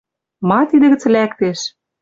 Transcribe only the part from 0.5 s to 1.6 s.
тидӹ гӹц лӓктеш.